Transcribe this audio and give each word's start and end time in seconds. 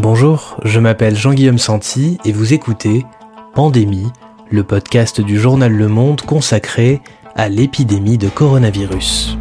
Bonjour, 0.00 0.56
je 0.64 0.78
m'appelle 0.78 1.16
Jean-Guillaume 1.16 1.58
Santi 1.58 2.18
et 2.24 2.30
vous 2.30 2.54
écoutez 2.54 3.04
Pandémie, 3.56 4.06
le 4.48 4.62
podcast 4.62 5.20
du 5.20 5.40
journal 5.40 5.72
Le 5.72 5.88
Monde 5.88 6.20
consacré 6.20 7.00
à 7.34 7.48
l'épidémie 7.48 8.16
de 8.16 8.28
coronavirus. 8.28 9.36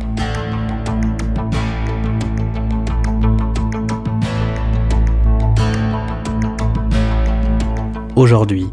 Aujourd'hui, 8.16 8.66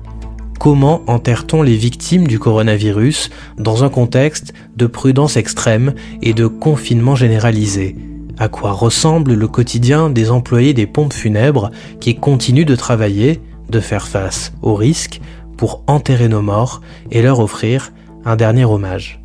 comment 0.58 1.02
enterre-t-on 1.06 1.60
les 1.60 1.76
victimes 1.76 2.26
du 2.26 2.38
coronavirus 2.38 3.28
dans 3.58 3.84
un 3.84 3.90
contexte 3.90 4.54
de 4.74 4.86
prudence 4.86 5.36
extrême 5.36 5.92
et 6.22 6.32
de 6.32 6.46
confinement 6.46 7.14
généralisé? 7.14 8.13
À 8.38 8.48
quoi 8.48 8.72
ressemble 8.72 9.34
le 9.34 9.48
quotidien 9.48 10.10
des 10.10 10.30
employés 10.30 10.74
des 10.74 10.86
pompes 10.86 11.12
funèbres 11.12 11.70
qui 12.00 12.16
continuent 12.16 12.64
de 12.64 12.76
travailler, 12.76 13.40
de 13.70 13.80
faire 13.80 14.08
face 14.08 14.52
aux 14.62 14.74
risques 14.74 15.20
pour 15.56 15.82
enterrer 15.86 16.28
nos 16.28 16.42
morts 16.42 16.80
et 17.10 17.22
leur 17.22 17.40
offrir 17.40 17.92
un 18.24 18.36
dernier 18.36 18.64
hommage 18.64 19.20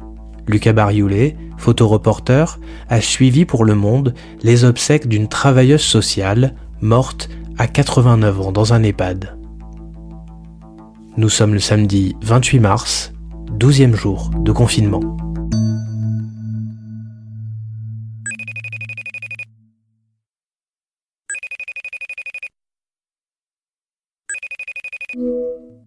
Lucas 0.47 0.73
Barioulet, 0.73 1.37
photoreporter, 1.57 2.45
a 2.89 3.01
suivi 3.01 3.45
pour 3.45 3.65
Le 3.65 3.75
Monde 3.75 4.15
les 4.41 4.63
obsèques 4.63 5.07
d'une 5.07 5.27
travailleuse 5.27 5.81
sociale 5.81 6.55
morte 6.81 7.29
à 7.59 7.67
89 7.67 8.41
ans 8.41 8.51
dans 8.51 8.73
un 8.73 8.81
EHPAD. 8.81 9.37
Nous 11.17 11.29
sommes 11.29 11.53
le 11.53 11.59
samedi 11.59 12.15
28 12.21 12.59
mars, 12.59 13.13
12e 13.59 13.93
jour 13.93 14.31
de 14.39 14.51
confinement. 14.51 15.28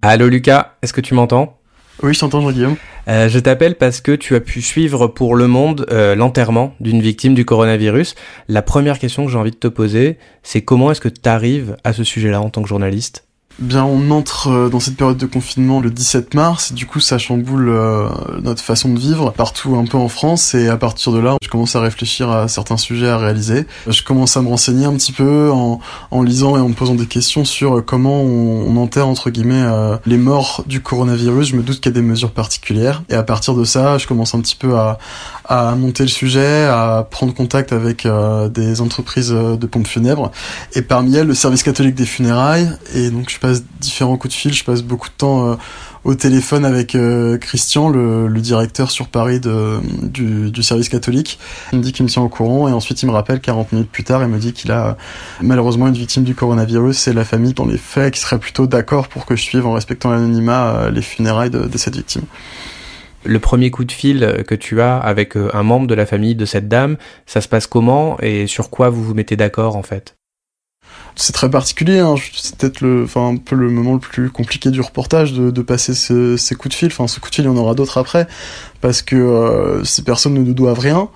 Allô 0.05 0.27
Lucas, 0.27 0.73
est-ce 0.83 0.93
que 0.93 1.01
tu 1.01 1.15
m'entends? 1.15 1.61
Oui, 2.03 2.13
je 2.13 2.19
t'entends 2.19 2.41
Jean-Guillaume. 2.41 2.75
Euh, 3.07 3.29
je 3.29 3.39
t'appelle 3.39 3.77
parce 3.77 4.01
que 4.01 4.11
tu 4.11 4.35
as 4.35 4.41
pu 4.41 4.61
suivre 4.61 5.07
pour 5.07 5.37
Le 5.37 5.47
Monde 5.47 5.87
euh, 5.93 6.17
l'enterrement 6.17 6.75
d'une 6.81 7.01
victime 7.01 7.35
du 7.35 7.45
coronavirus. 7.45 8.17
La 8.49 8.63
première 8.63 8.99
question 8.99 9.25
que 9.25 9.31
j'ai 9.31 9.39
envie 9.39 9.53
de 9.53 9.57
te 9.57 9.69
poser, 9.69 10.19
c'est 10.43 10.63
comment 10.63 10.91
est-ce 10.91 11.01
que 11.01 11.09
tu 11.09 11.29
arrives 11.29 11.77
à 11.85 11.93
ce 11.93 12.03
sujet-là 12.03 12.41
en 12.41 12.51
tant 12.51 12.63
que 12.63 12.69
journaliste? 12.69 13.29
Bien, 13.59 13.85
on 13.85 14.11
entre 14.11 14.49
euh, 14.49 14.69
dans 14.71 14.81
cette 14.81 14.97
période 14.97 15.19
de 15.19 15.27
confinement 15.27 15.81
le 15.81 15.91
17 15.91 16.35
mars, 16.35 16.73
du 16.73 16.87
coup 16.87 17.01
ça 17.01 17.19
chamboule 17.19 17.69
euh, 17.69 18.09
notre 18.43 18.63
façon 18.63 18.89
de 18.89 18.99
vivre 18.99 19.31
partout 19.31 19.77
un 19.77 19.85
peu 19.85 19.99
en 19.99 20.09
France, 20.09 20.55
et 20.55 20.69
à 20.69 20.79
partir 20.79 21.13
de 21.13 21.19
là, 21.19 21.37
je 21.43 21.49
commence 21.49 21.77
à 21.77 21.81
réfléchir 21.81 22.31
à 22.31 22.49
certains 22.49 22.79
sujets 22.79 23.09
à 23.09 23.19
réaliser. 23.19 23.67
Je 23.87 24.03
commence 24.03 24.39
à 24.39 24.43
me 24.43 24.49
renseigner 24.49 24.87
un 24.87 24.95
petit 24.95 25.13
peu 25.13 25.51
en, 25.53 25.81
en 26.11 26.23
lisant 26.23 26.57
et 26.57 26.61
en 26.61 26.71
me 26.71 26.75
posant 26.75 26.95
des 26.95 27.07
questions 27.07 27.45
sur 27.45 27.85
comment 27.85 28.23
on, 28.23 28.77
enterre 28.79 29.07
entre 29.07 29.29
guillemets 29.29 29.63
euh, 29.63 29.97
les 30.07 30.17
morts 30.17 30.65
du 30.67 30.81
coronavirus. 30.81 31.49
Je 31.49 31.57
me 31.57 31.63
doute 31.63 31.81
qu'il 31.81 31.93
y 31.93 31.95
a 31.95 32.01
des 32.01 32.07
mesures 32.07 32.33
particulières, 32.33 33.03
et 33.11 33.15
à 33.15 33.23
partir 33.23 33.55
de 33.55 33.65
ça, 33.65 33.99
je 33.99 34.07
commence 34.07 34.35
un 34.35 34.41
petit 34.41 34.57
peu 34.57 34.77
à, 34.77 34.99
à 35.45 35.75
monter 35.75 36.05
le 36.05 36.09
sujet, 36.09 36.65
à 36.65 37.07
prendre 37.09 37.35
contact 37.35 37.73
avec 37.73 38.09
des 38.51 38.81
entreprises 38.81 39.31
de 39.31 39.67
pompes 39.67 39.87
funèbres, 39.87 40.33
et 40.75 40.81
parmi 40.81 41.15
elles 41.17 41.27
le 41.27 41.35
service 41.35 41.63
catholique 41.63 41.95
des 41.95 42.07
funérailles, 42.07 42.71
et 42.95 43.11
donc 43.11 43.29
je 43.29 43.39
passe 43.43 43.65
différents 43.81 44.17
coups 44.17 44.33
de 44.33 44.39
fil, 44.39 44.55
je 44.55 44.63
passe 44.65 44.83
beaucoup 44.83 45.09
de 45.09 45.15
temps 45.15 45.51
euh, 45.51 45.57
au 46.05 46.15
téléphone 46.15 46.65
avec 46.65 46.95
euh, 46.95 47.37
Christian, 47.39 47.91
le, 47.91 48.29
le, 48.29 48.41
directeur 48.41 48.91
sur 48.93 49.09
Paris 49.09 49.41
de, 49.41 49.81
du, 50.03 50.53
du, 50.53 50.63
service 50.63 50.89
catholique. 50.89 51.41
Il 51.73 51.79
me 51.79 51.83
dit 51.83 51.93
qu'il 51.93 52.05
me 52.05 52.09
tient 52.09 52.23
au 52.23 52.29
courant 52.29 52.69
et 52.69 52.73
ensuite 52.73 53.03
il 53.03 53.07
me 53.07 53.13
rappelle 53.13 53.41
40 53.41 53.73
minutes 53.73 53.91
plus 53.91 54.05
tard, 54.05 54.23
il 54.23 54.29
me 54.29 54.39
dit 54.39 54.53
qu'il 54.53 54.71
a 54.71 54.97
malheureusement 55.41 55.89
une 55.89 55.95
victime 55.95 56.23
du 56.23 56.37
coronavirus 56.37 57.09
et 57.09 57.13
la 57.13 57.25
famille 57.25 57.53
dans 57.53 57.67
les 57.67 57.79
faits 57.79 58.15
qui 58.15 58.21
serait 58.21 58.39
plutôt 58.39 58.69
d'accord 58.69 59.09
pour 59.09 59.27
que 59.27 59.35
je 59.35 59.43
suive 59.43 59.67
en 59.67 59.73
respectant 59.73 60.13
l'anonymat 60.13 60.77
euh, 60.77 60.91
les 60.91 61.03
funérailles 61.03 61.51
de, 61.51 61.67
de 61.67 61.79
cette 61.79 61.97
victime. 61.97 62.25
Le 63.25 63.39
premier 63.41 63.73
coup 63.73 63.85
de 63.85 63.93
fil 63.93 64.45
que 64.47 64.55
tu 64.55 64.81
as 64.81 64.99
avec 64.99 65.37
un 65.37 65.63
membre 65.63 65.87
de 65.87 65.95
la 65.95 66.07
famille 66.07 66.35
de 66.35 66.45
cette 66.45 66.69
dame, 66.69 66.97
ça 67.27 67.41
se 67.41 67.47
passe 67.47 67.69
comment 67.69 68.19
et 68.21 68.49
sur 68.49 68.69
quoi 68.69 68.89
vous 68.89 69.05
vous 69.05 69.15
mettez 69.15 69.37
d'accord 69.37 69.77
en 69.77 69.85
fait? 69.85 70.17
C'est 71.17 71.33
très 71.33 71.51
particulier. 71.51 71.99
Hein. 71.99 72.15
C'est 72.35 72.57
peut-être 72.57 72.81
le, 72.81 73.05
enfin 73.05 73.29
un 73.29 73.37
peu 73.37 73.57
le 73.57 73.71
moment 73.71 73.95
le 73.95 73.99
plus 73.99 74.31
compliqué 74.31 74.71
du 74.71 74.81
reportage 74.81 75.33
de, 75.33 75.51
de 75.51 75.63
passer 75.63 75.95
ce, 75.95 76.37
ces 76.37 76.55
coups 76.55 76.75
de 76.75 76.79
fil. 76.79 76.89
Enfin, 76.89 77.07
ce 77.07 77.21
coup 77.21 77.31
de 77.31 77.35
fil, 77.35 77.45
il 77.45 77.49
y 77.49 77.51
en 77.51 77.57
aura 77.57 77.75
d'autres 77.75 77.99
après, 77.99 78.27
parce 78.81 79.03
que 79.03 79.17
euh, 79.17 79.85
ces 79.85 80.03
personnes 80.03 80.35
ne 80.35 80.41
nous 80.41 80.55
doivent 80.55 80.79
rien. 80.79 81.09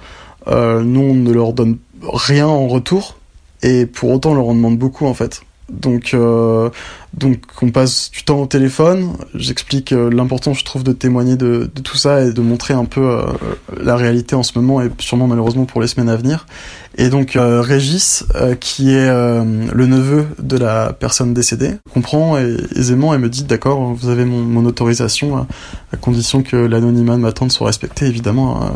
Euh, 0.48 0.82
nous, 0.82 1.00
on 1.00 1.14
ne 1.14 1.32
leur 1.32 1.52
donne 1.52 1.78
rien 2.02 2.46
en 2.46 2.68
retour, 2.68 3.16
et 3.62 3.86
pour 3.86 4.10
autant, 4.10 4.32
on 4.32 4.34
leur 4.34 4.48
en 4.48 4.54
demande 4.54 4.78
beaucoup 4.78 5.06
en 5.06 5.14
fait. 5.14 5.42
Donc, 5.68 6.14
euh, 6.14 6.70
donc 7.14 7.38
on 7.60 7.70
passe 7.70 8.10
du 8.10 8.22
temps 8.22 8.40
au 8.40 8.46
téléphone. 8.46 9.16
J'explique 9.34 9.92
euh, 9.92 10.10
l'importance, 10.10 10.60
je 10.60 10.64
trouve, 10.64 10.84
de 10.84 10.92
témoigner 10.92 11.36
de, 11.36 11.68
de, 11.74 11.80
tout 11.80 11.96
ça 11.96 12.22
et 12.22 12.32
de 12.32 12.40
montrer 12.40 12.74
un 12.74 12.84
peu 12.84 13.00
euh, 13.00 13.24
la 13.82 13.96
réalité 13.96 14.36
en 14.36 14.44
ce 14.44 14.56
moment 14.58 14.80
et 14.80 14.90
sûrement 14.98 15.26
malheureusement 15.26 15.64
pour 15.64 15.80
les 15.80 15.88
semaines 15.88 16.08
à 16.08 16.16
venir. 16.16 16.46
Et 16.98 17.08
donc 17.08 17.36
euh, 17.36 17.60
Régis, 17.60 18.24
euh, 18.36 18.54
qui 18.54 18.92
est 18.92 19.08
euh, 19.08 19.44
le 19.72 19.86
neveu 19.86 20.26
de 20.38 20.56
la 20.56 20.92
personne 20.92 21.34
décédée, 21.34 21.72
comprend 21.92 22.38
aisément 22.38 23.12
et 23.12 23.18
me 23.18 23.28
dit 23.28 23.44
d'accord, 23.44 23.92
vous 23.92 24.08
avez 24.08 24.24
mon, 24.24 24.38
mon 24.38 24.64
autorisation 24.64 25.36
à, 25.36 25.46
à, 25.92 25.96
condition 25.96 26.42
que 26.42 26.56
l'anonymat 26.56 27.16
de 27.16 27.20
ma 27.20 27.32
tante 27.32 27.52
soit 27.52 27.66
respecté. 27.66 28.06
Évidemment, 28.06 28.70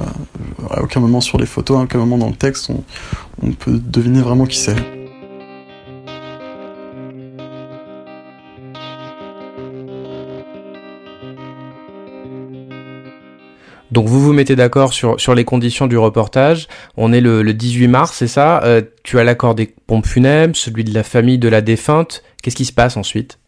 à 0.70 0.82
aucun 0.82 1.00
moment 1.00 1.20
sur 1.20 1.38
les 1.38 1.46
photos, 1.46 1.78
à 1.78 1.82
aucun 1.82 1.98
moment 1.98 2.18
dans 2.18 2.28
le 2.28 2.36
texte, 2.36 2.68
on, 2.68 2.82
on 3.42 3.52
peut 3.52 3.80
deviner 3.82 4.20
vraiment 4.20 4.44
qui 4.44 4.58
c'est. 4.58 4.99
Donc 13.92 14.06
vous 14.06 14.20
vous 14.20 14.32
mettez 14.32 14.56
d'accord 14.56 14.92
sur, 14.92 15.20
sur 15.20 15.34
les 15.34 15.44
conditions 15.44 15.86
du 15.86 15.98
reportage. 15.98 16.68
On 16.96 17.12
est 17.12 17.20
le, 17.20 17.42
le 17.42 17.54
18 17.54 17.88
mars, 17.88 18.16
c'est 18.16 18.28
ça? 18.28 18.62
Euh, 18.64 18.82
Tu 19.02 19.18
as 19.18 19.24
l'accord 19.24 19.54
des 19.54 19.74
pompes 19.86 20.06
funèbres, 20.06 20.56
celui 20.56 20.84
de 20.84 20.94
la 20.94 21.02
famille 21.02 21.38
de 21.38 21.48
la 21.48 21.60
défunte. 21.60 22.22
Qu'est-ce 22.42 22.56
qui 22.56 22.64
se 22.64 22.72
passe 22.72 22.96
ensuite? 22.96 23.38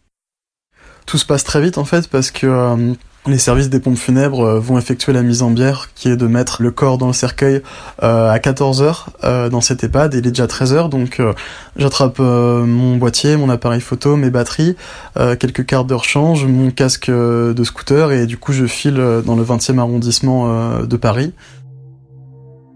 Tout 1.07 1.19
se 1.19 1.27
passe 1.27 1.45
très 1.45 1.61
vite 1.61 1.79
en 1.79 1.85
fait 1.85 2.09
parce 2.09 2.31
que 2.31 2.47
euh, 2.47 2.93
les 3.27 3.39
services 3.39 3.71
des 3.71 3.79
pompes 3.79 3.97
funèbres 3.97 4.59
vont 4.59 4.79
effectuer 4.79 5.13
la 5.13 5.23
mise 5.23 5.43
en 5.43 5.51
bière 5.51 5.91
qui 5.95 6.09
est 6.09 6.17
de 6.17 6.27
mettre 6.27 6.61
le 6.61 6.73
corps 6.73 6.99
dans 6.99 7.07
le 7.07 7.13
cercueil 7.13 7.63
euh, 8.03 8.31
à 8.31 8.39
14h 8.39 9.05
euh, 9.23 9.49
dans 9.49 9.61
cet 9.61 9.85
EHPAD 9.85 10.15
il 10.15 10.27
est 10.27 10.31
déjà 10.31 10.47
13h 10.47 10.89
donc 10.89 11.21
euh, 11.21 11.33
j'attrape 11.77 12.19
mon 12.19 12.97
boîtier, 12.97 13.37
mon 13.37 13.49
appareil 13.49 13.81
photo, 13.81 14.17
mes 14.17 14.31
batteries, 14.31 14.77
quelques 15.17 15.65
cartes 15.65 15.87
de 15.87 15.95
rechange, 15.95 16.45
mon 16.45 16.71
casque 16.71 17.11
de 17.11 17.65
scooter 17.65 18.13
et 18.13 18.27
du 18.27 18.37
coup 18.37 18.53
je 18.53 18.67
file 18.67 19.01
dans 19.25 19.37
le 19.37 19.45
20e 19.45 19.79
arrondissement 19.79 20.81
de 20.81 20.97
Paris. 20.97 21.33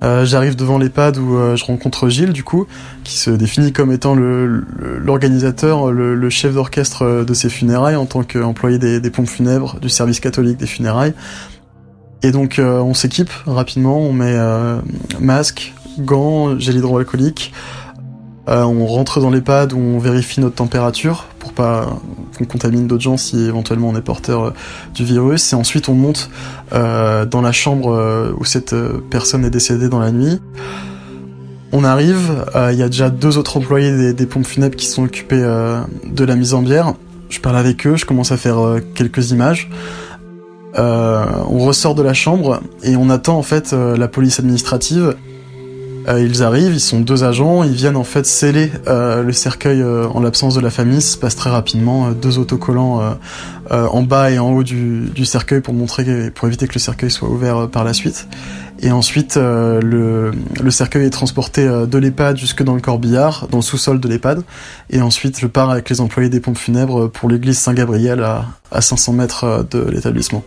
Euh, 0.06 0.25
J'arrive 0.25 0.56
devant 0.56 0.78
l'EHPAD 0.78 1.19
où 1.19 1.37
euh, 1.37 1.56
je 1.56 1.65
rencontre 1.65 2.09
Gilles, 2.09 2.33
du 2.33 2.44
coup, 2.44 2.67
qui 3.05 3.19
se 3.19 3.31
définit 3.31 3.72
comme 3.72 3.93
étant 3.93 4.15
l'organisateur, 4.15 5.93
le, 5.93 6.31
chef 6.31 6.55
d'orchestre 6.55 7.25
de 7.25 7.34
ces 7.34 7.50
funérailles 7.50 7.97
en 7.97 8.06
tant 8.06 8.22
qu'employé 8.22 8.78
des, 8.78 9.00
des, 9.00 9.11
pompes 9.11 9.28
funèbres 9.28 9.78
du 9.81 9.89
service 9.89 10.21
catholique 10.21 10.56
des 10.56 10.66
funérailles. 10.66 11.12
Et 12.22 12.33
donc 12.33 12.59
euh, 12.59 12.81
on 12.81 12.95
s'équipe 12.95 13.31
rapidement, 13.47 13.99
on 13.99 14.12
met 14.12 14.34
euh, 14.34 14.81
masque, 15.21 15.75
gants, 15.99 16.59
gel 16.59 16.77
hydroalcoolique, 16.77 17.53
euh, 18.49 18.62
on 18.65 18.87
rentre 18.87 19.21
dans 19.21 19.31
l'EHPAD 19.31 19.72
où 19.72 19.78
on 19.78 19.99
vérifie 19.99 20.41
notre 20.41 20.56
température 20.56 21.27
pas 21.56 21.99
qu'on 22.39 22.44
contamine 22.44 22.87
d'autres 22.87 23.03
gens 23.03 23.17
si 23.17 23.41
éventuellement 23.41 23.89
on 23.89 23.97
est 23.97 24.03
porteur 24.03 24.44
euh, 24.44 24.50
du 24.94 25.05
virus. 25.05 25.53
Et 25.53 25.56
ensuite 25.56 25.89
on 25.89 25.94
monte 25.94 26.31
euh, 26.72 27.25
dans 27.25 27.43
la 27.43 27.50
chambre 27.50 27.93
euh, 27.93 28.33
où 28.39 28.44
cette 28.44 28.75
personne 29.11 29.44
est 29.44 29.50
décédée 29.50 29.89
dans 29.89 29.99
la 29.99 30.12
nuit. 30.12 30.41
On 31.72 31.83
arrive, 31.83 32.45
il 32.71 32.78
y 32.78 32.83
a 32.83 32.89
déjà 32.89 33.11
deux 33.11 33.39
autres 33.39 33.56
employés 33.56 34.15
des 34.15 34.27
pompes 34.27 34.47
funèbres 34.47 34.77
qui 34.77 34.86
sont 34.86 35.03
occupés 35.03 35.42
de 36.07 36.25
la 36.25 36.36
mise 36.36 36.54
en 36.54 36.63
bière. 36.63 36.95
Je 37.28 37.41
parle 37.41 37.57
avec 37.57 37.86
eux, 37.86 37.97
je 37.97 38.07
commence 38.07 38.31
à 38.31 38.36
faire 38.36 38.77
quelques 38.95 39.33
images. 39.33 39.69
on 40.77 41.59
ressort 41.59 41.97
de 41.97 42.03
la 42.03 42.15
chambre 42.15 42.60
et 42.84 42.95
on 42.97 43.10
attend 43.10 43.36
en 43.36 43.42
fait 43.42 43.72
la 43.72 44.09
police 44.09 44.39
administrative 44.39 45.16
euh, 46.09 46.21
ils 46.21 46.43
arrivent, 46.43 46.75
ils 46.75 46.81
sont 46.81 47.01
deux 47.01 47.25
agents, 47.25 47.65
ils 47.65 47.73
viennent 47.73 47.97
en 47.97 48.05
fait 48.05 48.27
sceller 48.27 48.71
euh, 48.87 49.23
le 49.23 49.33
cercueil 49.33 49.81
euh, 49.83 50.07
en 50.09 50.21
l'absence 50.21 50.55
de 50.55 50.61
la 50.61 50.71
famille. 50.71 51.01
Ça 51.01 51.15
se 51.15 51.19
passe 51.19 51.35
très 51.35 51.51
rapidement, 51.51 52.11
deux 52.11 52.39
autocollants 52.39 53.17
en 53.71 54.03
bas 54.03 54.31
et 54.31 54.39
en 54.39 54.53
haut 54.53 54.63
du, 54.63 55.07
du, 55.13 55.25
cercueil 55.25 55.61
pour 55.61 55.75
montrer, 55.75 56.31
pour 56.31 56.47
éviter 56.47 56.69
que 56.69 56.75
le 56.75 56.81
cercueil 56.81 57.11
soit 57.11 57.29
ouvert 57.29 57.69
par 57.69 57.83
la 57.83 57.93
suite. 57.93 58.29
Et 58.81 58.93
ensuite, 58.93 59.37
le, 59.37 60.31
le, 60.63 60.71
cercueil 60.71 61.07
est 61.07 61.11
transporté 61.11 61.67
de 61.67 61.99
l'EHPAD 61.99 62.37
jusque 62.37 62.63
dans 62.63 62.75
le 62.75 62.81
corbillard, 62.81 63.49
dans 63.51 63.59
le 63.59 63.63
sous-sol 63.63 63.99
de 63.99 64.09
l'EHPAD. 64.09 64.43
Et 64.91 65.01
ensuite, 65.01 65.41
je 65.41 65.47
pars 65.47 65.71
avec 65.71 65.91
les 65.91 66.01
employés 66.01 66.29
des 66.29 66.41
pompes 66.41 66.59
funèbres 66.59 67.09
pour 67.09 67.29
l'église 67.29 67.59
Saint-Gabriel 67.59 68.23
à, 68.23 68.47
à 68.71 68.81
500 68.81 69.15
mètres 69.15 69.67
de 69.71 69.81
l'établissement. 69.91 70.45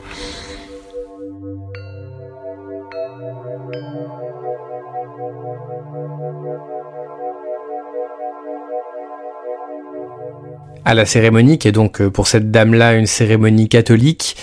À 10.90 10.96
la 10.96 11.06
cérémonie, 11.06 11.60
qui 11.60 11.68
est 11.68 11.72
donc 11.72 12.02
pour 12.08 12.26
cette 12.26 12.50
dame-là 12.50 12.96
une 12.96 13.06
cérémonie 13.06 13.70
catholique, 13.70 14.36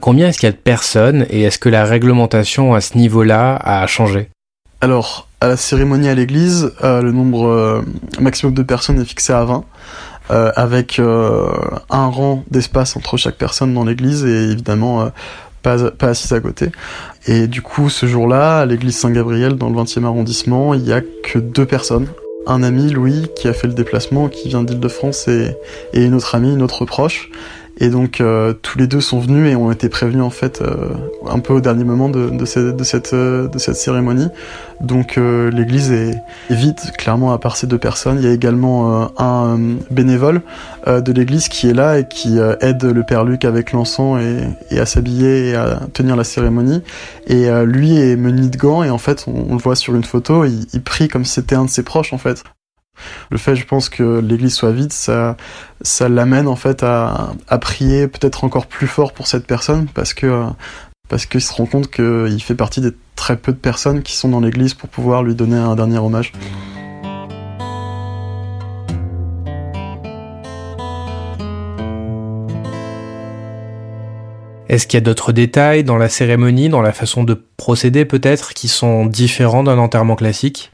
combien 0.00 0.28
est-ce 0.28 0.38
qu'il 0.38 0.48
y 0.48 0.50
a 0.50 0.52
de 0.52 0.56
personnes 0.56 1.26
et 1.30 1.42
est-ce 1.42 1.60
que 1.60 1.68
la 1.68 1.84
réglementation 1.84 2.74
à 2.74 2.80
ce 2.80 2.98
niveau-là 2.98 3.54
a 3.54 3.86
changé? 3.86 4.28
Alors, 4.80 5.28
à 5.40 5.46
la 5.46 5.56
cérémonie 5.56 6.08
à 6.08 6.14
l'église, 6.16 6.72
le 6.82 7.12
nombre 7.12 7.84
maximum 8.18 8.52
de 8.52 8.64
personnes 8.64 9.00
est 9.00 9.04
fixé 9.04 9.32
à 9.32 9.44
20. 9.44 9.64
Euh, 10.30 10.52
avec 10.54 11.00
euh, 11.00 11.50
un 11.90 12.06
rang 12.06 12.44
d'espace 12.48 12.96
entre 12.96 13.16
chaque 13.16 13.34
personne 13.36 13.74
dans 13.74 13.84
l'église 13.84 14.24
et 14.24 14.52
évidemment 14.52 15.02
euh, 15.02 15.08
pas, 15.62 15.90
pas 15.90 16.08
assise 16.10 16.32
à 16.32 16.40
côté. 16.40 16.70
Et 17.26 17.48
du 17.48 17.60
coup, 17.60 17.90
ce 17.90 18.06
jour-là, 18.06 18.60
à 18.60 18.66
l'église 18.66 18.96
Saint-Gabriel, 18.96 19.56
dans 19.56 19.68
le 19.68 19.74
20e 19.74 20.04
arrondissement, 20.04 20.74
il 20.74 20.86
y 20.86 20.92
a 20.92 21.00
que 21.00 21.38
deux 21.38 21.66
personnes. 21.66 22.06
Un 22.46 22.62
ami, 22.62 22.90
Louis, 22.90 23.28
qui 23.36 23.48
a 23.48 23.52
fait 23.52 23.66
le 23.66 23.74
déplacement, 23.74 24.28
qui 24.28 24.48
vient 24.48 24.64
d'Île-de-France, 24.64 25.28
et, 25.28 25.56
et 25.92 26.04
une 26.04 26.14
autre 26.14 26.34
amie, 26.34 26.52
une 26.52 26.62
autre 26.62 26.84
proche. 26.84 27.30
Et 27.78 27.88
donc 27.88 28.20
euh, 28.20 28.52
tous 28.52 28.78
les 28.78 28.86
deux 28.86 29.00
sont 29.00 29.18
venus 29.18 29.50
et 29.50 29.56
ont 29.56 29.70
été 29.70 29.88
prévenus 29.88 30.22
en 30.22 30.30
fait 30.30 30.60
euh, 30.60 30.90
un 31.28 31.38
peu 31.38 31.54
au 31.54 31.60
dernier 31.60 31.84
moment 31.84 32.08
de, 32.08 32.44
cette, 32.44 32.76
de, 32.76 32.84
cette, 32.84 33.12
euh, 33.14 33.48
de 33.48 33.58
cette 33.58 33.76
cérémonie. 33.76 34.28
Donc 34.80 35.16
l'église 35.16 35.92
est, 35.92 36.16
vide, 36.50 36.78
clairement 36.98 37.32
à 37.32 37.38
part 37.38 37.56
ces 37.56 37.68
deux 37.68 37.78
personnes. 37.78 38.18
Il 38.18 38.24
y 38.24 38.28
a 38.28 38.32
également 38.32 39.12
un 39.16 39.56
bénévole 39.92 40.42
de 40.88 41.12
l'église 41.12 41.48
qui 41.48 41.68
est 41.68 41.72
là 41.72 42.00
et 42.00 42.08
qui 42.08 42.38
aide 42.60 42.82
le 42.82 43.04
père 43.04 43.24
Luc 43.24 43.44
avec 43.44 43.70
l'encens 43.70 44.20
et, 44.20 44.74
et, 44.74 44.80
à 44.80 44.86
s'habiller 44.86 45.50
et 45.50 45.54
à 45.54 45.82
tenir 45.92 46.16
la 46.16 46.24
cérémonie. 46.24 46.82
Et 47.28 47.48
lui 47.64 47.96
est 47.96 48.16
muni 48.16 48.50
de 48.50 48.56
gants 48.56 48.82
et 48.82 48.90
en 48.90 48.98
fait 48.98 49.26
on, 49.28 49.52
le 49.52 49.62
voit 49.62 49.76
sur 49.76 49.94
une 49.94 50.02
photo, 50.02 50.44
il, 50.44 50.66
il 50.72 50.82
prie 50.82 51.06
comme 51.06 51.24
si 51.24 51.34
c'était 51.34 51.54
un 51.54 51.66
de 51.66 51.70
ses 51.70 51.84
proches 51.84 52.12
en 52.12 52.18
fait. 52.18 52.42
Le 53.30 53.38
fait, 53.38 53.56
je 53.56 53.64
pense, 53.66 53.88
que 53.88 54.20
l'église 54.20 54.54
soit 54.54 54.72
vide, 54.72 54.92
ça, 54.92 55.36
l'amène 56.08 56.48
en 56.48 56.56
fait 56.56 56.82
à, 56.82 57.32
à 57.48 57.58
prier 57.58 58.08
peut-être 58.08 58.44
encore 58.44 58.66
plus 58.66 58.86
fort 58.86 59.12
pour 59.12 59.26
cette 59.26 59.46
personne 59.46 59.86
parce 59.94 60.14
que 60.14 60.46
parce 61.08 61.26
qu'il 61.26 61.42
se 61.42 61.52
rend 61.52 61.66
compte 61.66 61.90
qu'il 61.90 62.42
fait 62.42 62.54
partie 62.54 62.80
des 62.80 62.92
très 63.16 63.36
peu 63.36 63.52
de 63.52 63.58
personnes 63.58 64.02
qui 64.02 64.16
sont 64.16 64.28
dans 64.28 64.40
l'église 64.40 64.74
pour 64.74 64.88
pouvoir 64.88 65.22
lui 65.22 65.34
donner 65.34 65.56
un 65.56 65.76
dernier 65.76 65.98
hommage. 65.98 66.32
Est-ce 74.68 74.86
qu'il 74.86 74.96
y 74.96 75.02
a 75.02 75.04
d'autres 75.04 75.32
détails 75.32 75.84
dans 75.84 75.98
la 75.98 76.08
cérémonie, 76.08 76.70
dans 76.70 76.80
la 76.80 76.92
façon 76.92 77.24
de 77.24 77.34
procéder 77.34 78.06
peut-être, 78.06 78.54
qui 78.54 78.68
sont 78.68 79.04
différents 79.04 79.62
d'un 79.62 79.76
enterrement 79.76 80.16
classique? 80.16 80.72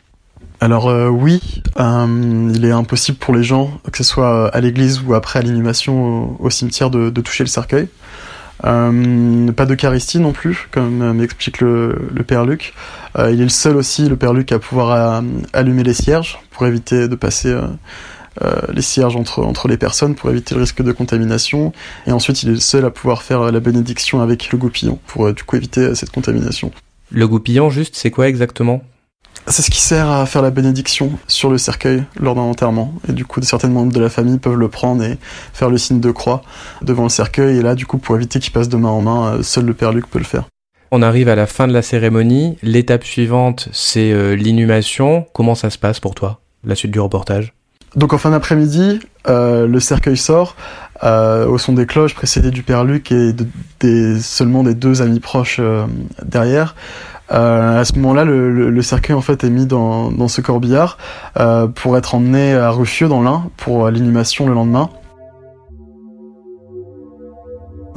Alors 0.60 0.88
euh, 0.88 1.08
oui, 1.08 1.40
euh, 1.78 2.52
il 2.52 2.64
est 2.64 2.72
impossible 2.72 3.18
pour 3.18 3.34
les 3.34 3.44
gens, 3.44 3.70
que 3.92 3.98
ce 3.98 4.04
soit 4.04 4.48
à 4.48 4.60
l'église 4.60 5.00
ou 5.06 5.14
après 5.14 5.38
à 5.38 5.42
l'inhumation 5.42 6.36
au, 6.40 6.50
cimetière, 6.50 6.90
de, 6.90 7.10
toucher 7.20 7.44
le 7.44 7.48
cercueil. 7.48 7.88
Euh, 8.64 9.52
pas 9.52 9.66
d'Eucharistie 9.66 10.18
non 10.18 10.32
plus, 10.32 10.68
comme 10.72 11.12
m'explique 11.12 11.60
le, 11.60 12.08
le, 12.12 12.22
père 12.24 12.44
Luc. 12.44 12.74
il 13.16 13.40
est 13.40 13.44
le 13.44 13.48
seul 13.48 13.76
aussi, 13.76 14.08
le 14.08 14.16
père 14.16 14.32
Luc, 14.32 14.50
à 14.50 14.58
pouvoir 14.58 15.22
allumer 15.52 15.84
les 15.84 15.94
cierges 15.94 16.40
pour 16.50 16.66
éviter 16.66 17.06
de 17.06 17.14
passer 17.14 17.56
les 18.72 18.82
cierges 18.82 19.14
entre, 19.14 19.44
entre 19.44 19.68
les 19.68 19.76
personnes, 19.76 20.16
pour 20.16 20.28
éviter 20.30 20.56
le 20.56 20.62
risque 20.62 20.82
de 20.82 20.90
contamination. 20.90 21.72
Et 22.08 22.10
ensuite, 22.10 22.42
il 22.42 22.48
est 22.48 22.52
le 22.52 22.58
seul 22.58 22.84
à 22.84 22.90
pouvoir 22.90 23.22
faire 23.22 23.52
la 23.52 23.60
bénédiction 23.60 24.20
avec 24.20 24.50
le 24.50 24.58
goupillon 24.58 24.98
pour 25.06 25.32
du 25.32 25.44
coup 25.44 25.54
éviter 25.54 25.94
cette 25.94 26.10
contamination. 26.10 26.72
Le 27.12 27.28
goupillon, 27.28 27.70
juste, 27.70 27.94
c'est 27.94 28.10
quoi 28.10 28.26
exactement? 28.26 28.82
C'est 29.46 29.62
ce 29.62 29.70
qui 29.70 29.80
sert 29.80 30.10
à 30.10 30.26
faire 30.26 30.42
la 30.42 30.50
bénédiction 30.50 31.12
sur 31.26 31.50
le 31.50 31.58
cercueil 31.58 32.04
lors 32.20 32.34
d'un 32.34 32.42
enterrement. 32.42 32.94
Et 33.08 33.12
du 33.12 33.24
coup, 33.24 33.40
certains 33.42 33.68
membres 33.68 33.92
de 33.92 34.00
la 34.00 34.10
famille 34.10 34.38
peuvent 34.38 34.56
le 34.58 34.68
prendre 34.68 35.02
et 35.02 35.18
faire 35.52 35.70
le 35.70 35.78
signe 35.78 36.00
de 36.00 36.10
croix 36.10 36.42
devant 36.82 37.04
le 37.04 37.08
cercueil. 37.08 37.58
Et 37.58 37.62
là, 37.62 37.74
du 37.74 37.86
coup, 37.86 37.98
pour 37.98 38.16
éviter 38.16 38.40
qu'il 38.40 38.52
passe 38.52 38.68
de 38.68 38.76
main 38.76 38.90
en 38.90 39.00
main, 39.00 39.34
euh, 39.34 39.42
seul 39.42 39.64
le 39.64 39.74
Père 39.74 39.92
Luc 39.92 40.08
peut 40.08 40.18
le 40.18 40.24
faire. 40.24 40.44
On 40.90 41.02
arrive 41.02 41.28
à 41.28 41.34
la 41.34 41.46
fin 41.46 41.66
de 41.66 41.72
la 41.72 41.82
cérémonie. 41.82 42.58
L'étape 42.62 43.04
suivante, 43.04 43.68
c'est 43.72 44.12
euh, 44.12 44.34
l'inhumation. 44.34 45.26
Comment 45.32 45.54
ça 45.54 45.70
se 45.70 45.78
passe 45.78 46.00
pour 46.00 46.14
toi, 46.14 46.40
la 46.64 46.74
suite 46.74 46.90
du 46.90 47.00
reportage? 47.00 47.52
Donc 47.96 48.12
en 48.12 48.18
fin 48.18 48.30
d'après-midi, 48.30 49.00
euh, 49.28 49.66
le 49.66 49.80
cercueil 49.80 50.18
sort 50.18 50.56
au 51.02 51.58
son 51.58 51.74
des 51.74 51.86
cloches, 51.86 52.14
précédé 52.14 52.50
du 52.50 52.64
père 52.64 52.82
Luc 52.82 53.12
et 53.12 53.32
des, 53.78 54.20
seulement 54.20 54.64
des 54.64 54.74
deux 54.74 55.00
amis 55.00 55.20
proches 55.20 55.60
derrière. 56.24 56.74
Euh, 57.30 57.80
à 57.80 57.84
ce 57.84 57.94
moment-là, 57.96 58.24
le, 58.24 58.70
le, 58.70 58.82
cercueil 58.82 59.14
en 59.14 59.20
fait 59.20 59.44
est 59.44 59.50
mis 59.50 59.66
dans, 59.66 60.10
dans 60.10 60.28
ce 60.28 60.40
corbillard 60.40 60.96
euh, 61.38 61.66
pour 61.66 61.96
être 61.98 62.14
emmené 62.14 62.54
à 62.54 62.70
Ruffieux 62.70 63.08
dans 63.08 63.22
l'Ain 63.22 63.50
pour 63.58 63.86
euh, 63.86 63.90
l'inhumation 63.90 64.46
le 64.46 64.54
lendemain. 64.54 64.88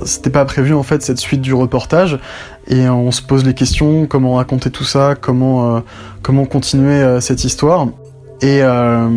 C'était 0.03 0.31
pas 0.31 0.45
prévu 0.45 0.73
en 0.73 0.83
fait 0.83 1.01
cette 1.03 1.19
suite 1.19 1.41
du 1.41 1.53
reportage 1.53 2.19
et 2.67 2.89
on 2.89 3.11
se 3.11 3.21
pose 3.21 3.45
les 3.45 3.53
questions 3.53 4.07
comment 4.07 4.35
raconter 4.35 4.71
tout 4.71 4.83
ça, 4.83 5.15
comment 5.19 5.75
euh, 5.75 5.79
comment 6.23 6.45
continuer 6.45 7.21
cette 7.21 7.43
histoire. 7.43 7.87
Et 8.41 8.61
euh, 8.63 9.07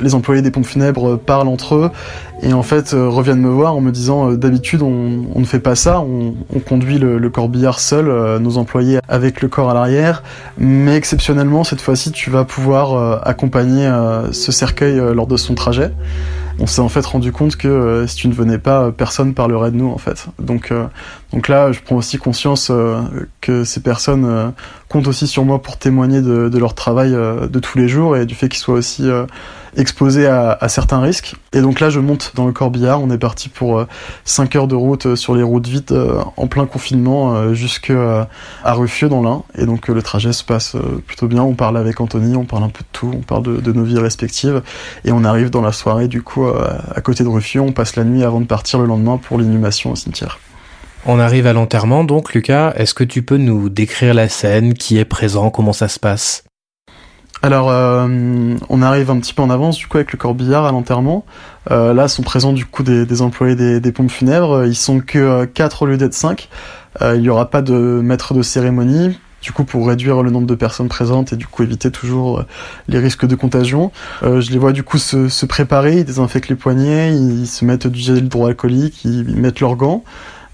les 0.00 0.14
employés 0.14 0.42
des 0.42 0.50
pompes 0.50 0.66
funèbres 0.66 1.16
parlent 1.16 1.48
entre 1.48 1.76
eux 1.76 1.90
et 2.42 2.52
en 2.52 2.62
fait 2.62 2.92
euh, 2.92 3.08
reviennent 3.08 3.40
me 3.40 3.48
voir 3.48 3.74
en 3.74 3.80
me 3.80 3.90
disant 3.90 4.32
euh, 4.32 4.36
d'habitude 4.36 4.82
on, 4.82 5.24
ne 5.34 5.44
fait 5.46 5.60
pas 5.60 5.74
ça, 5.74 6.00
on, 6.00 6.34
on 6.54 6.58
conduit 6.58 6.98
le, 6.98 7.16
le, 7.16 7.30
corbillard 7.30 7.80
seul, 7.80 8.38
nos 8.38 8.58
employés 8.58 8.98
avec 9.08 9.40
le 9.40 9.48
corps 9.48 9.70
à 9.70 9.74
l'arrière, 9.74 10.22
mais 10.58 10.94
exceptionnellement 10.94 11.64
cette 11.64 11.80
fois-ci 11.80 12.12
tu 12.12 12.28
vas 12.28 12.44
pouvoir 12.44 13.26
accompagner 13.26 13.90
ce 14.32 14.52
cercueil 14.52 15.00
lors 15.14 15.26
de 15.26 15.38
son 15.38 15.54
trajet. 15.54 15.90
On 16.58 16.66
s'est 16.66 16.80
en 16.80 16.88
fait 16.88 17.04
rendu 17.04 17.32
compte 17.32 17.56
que 17.56 17.68
euh, 17.68 18.06
si 18.06 18.16
tu 18.16 18.28
ne 18.28 18.32
venais 18.32 18.58
pas, 18.58 18.84
euh, 18.84 18.90
personne 18.90 19.34
parlerait 19.34 19.70
de 19.70 19.76
nous 19.76 19.90
en 19.90 19.98
fait. 19.98 20.26
Donc, 20.38 20.70
euh, 20.70 20.86
donc 21.32 21.48
là, 21.48 21.72
je 21.72 21.80
prends 21.80 21.96
aussi 21.96 22.18
conscience 22.18 22.70
que 23.40 23.64
ces 23.64 23.80
personnes 23.80 24.52
comptent 24.88 25.08
aussi 25.08 25.26
sur 25.26 25.44
moi 25.44 25.60
pour 25.60 25.76
témoigner 25.76 26.20
de, 26.20 26.58
leur 26.58 26.74
travail 26.74 27.10
de 27.10 27.58
tous 27.58 27.78
les 27.78 27.88
jours 27.88 28.16
et 28.16 28.26
du 28.26 28.34
fait 28.34 28.48
qu'ils 28.48 28.60
soient 28.60 28.74
aussi 28.74 29.08
exposé 29.76 30.26
à, 30.26 30.68
certains 30.68 31.00
risques. 31.00 31.34
Et 31.52 31.60
donc 31.60 31.80
là, 31.80 31.90
je 31.90 32.00
monte 32.00 32.32
dans 32.34 32.46
le 32.46 32.52
corbillard. 32.52 33.02
On 33.02 33.10
est 33.10 33.18
parti 33.18 33.48
pour 33.48 33.84
5 34.24 34.56
heures 34.56 34.68
de 34.68 34.76
route 34.76 35.16
sur 35.16 35.34
les 35.34 35.42
routes 35.42 35.66
vides 35.66 35.94
en 36.36 36.46
plein 36.46 36.66
confinement 36.66 37.52
jusqu'à 37.54 38.28
Ruffieux 38.64 39.08
dans 39.08 39.22
l'Ain. 39.22 39.42
Et 39.58 39.66
donc 39.66 39.88
le 39.88 40.02
trajet 40.02 40.32
se 40.32 40.44
passe 40.44 40.76
plutôt 41.06 41.26
bien. 41.26 41.42
On 41.42 41.54
parle 41.54 41.76
avec 41.76 42.00
Anthony, 42.00 42.36
on 42.36 42.44
parle 42.44 42.62
un 42.62 42.68
peu 42.68 42.82
de 42.82 42.88
tout, 42.92 43.10
on 43.12 43.22
parle 43.22 43.42
de, 43.42 43.56
de 43.56 43.72
nos 43.72 43.84
vies 43.84 43.98
respectives. 43.98 44.62
Et 45.04 45.12
on 45.12 45.24
arrive 45.24 45.50
dans 45.50 45.62
la 45.62 45.72
soirée 45.72 46.08
du 46.08 46.22
coup 46.22 46.46
à 46.46 47.00
côté 47.00 47.24
de 47.24 47.28
Ruffieux. 47.28 47.60
On 47.60 47.72
passe 47.72 47.96
la 47.96 48.04
nuit 48.04 48.22
avant 48.22 48.40
de 48.40 48.46
partir 48.46 48.78
le 48.78 48.86
lendemain 48.86 49.18
pour 49.18 49.38
l'inhumation 49.38 49.90
au 49.90 49.96
cimetière. 49.96 50.38
On 51.08 51.20
arrive 51.20 51.46
à 51.46 51.52
l'enterrement 51.52 52.02
donc, 52.02 52.34
Lucas. 52.34 52.72
Est-ce 52.76 52.92
que 52.92 53.04
tu 53.04 53.22
peux 53.22 53.36
nous 53.36 53.68
décrire 53.68 54.12
la 54.12 54.28
scène, 54.28 54.74
qui 54.74 54.98
est 54.98 55.04
présent, 55.04 55.50
comment 55.50 55.72
ça 55.72 55.86
se 55.86 56.00
passe? 56.00 56.42
Alors, 57.42 57.70
euh, 57.70 58.56
on 58.68 58.82
arrive 58.82 59.10
un 59.10 59.20
petit 59.20 59.32
peu 59.32 59.42
en 59.42 59.50
avance 59.50 59.76
du 59.78 59.86
coup 59.86 59.98
avec 59.98 60.10
le 60.10 60.18
corbillard 60.18 60.64
à 60.64 60.72
l'enterrement. 60.72 61.24
Euh, 61.70 61.94
là, 61.94 62.08
sont 62.08 62.24
présents 62.24 62.52
du 62.52 62.64
coup 62.64 62.82
des, 62.82 63.22
employés 63.22 63.54
des, 63.78 63.92
pompes 63.92 64.10
funèbres. 64.10 64.66
Ils 64.66 64.74
sont 64.74 64.98
que 64.98 65.44
4 65.44 65.82
au 65.82 65.86
lieu 65.86 65.96
d'être 65.96 66.14
5. 66.14 66.48
Euh, 67.02 67.14
il 67.14 67.22
n'y 67.22 67.28
aura 67.28 67.50
pas 67.50 67.62
de 67.62 68.00
maître 68.02 68.34
de 68.34 68.42
cérémonie 68.42 69.16
du 69.46 69.52
coup 69.52 69.62
pour 69.62 69.86
réduire 69.86 70.24
le 70.24 70.30
nombre 70.30 70.46
de 70.48 70.56
personnes 70.56 70.88
présentes 70.88 71.32
et 71.32 71.36
du 71.36 71.46
coup 71.46 71.62
éviter 71.62 71.92
toujours 71.92 72.40
euh, 72.40 72.46
les 72.88 72.98
risques 72.98 73.26
de 73.26 73.36
contagion. 73.36 73.92
Euh, 74.24 74.40
je 74.40 74.50
les 74.50 74.58
vois 74.58 74.72
du 74.72 74.82
coup 74.82 74.98
se, 74.98 75.28
se, 75.28 75.46
préparer, 75.46 75.98
ils 75.98 76.04
désinfectent 76.04 76.48
les 76.48 76.56
poignets, 76.56 77.14
ils 77.14 77.46
se 77.46 77.64
mettent 77.64 77.86
du 77.86 78.00
gel 78.00 78.24
hydroalcoolique, 78.24 79.04
ils 79.04 79.36
mettent 79.36 79.60
leurs 79.60 79.76
gants. 79.76 80.02